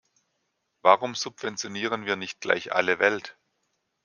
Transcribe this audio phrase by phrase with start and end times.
[0.81, 3.37] Warum subventionieren wir nicht gleich alle Welt?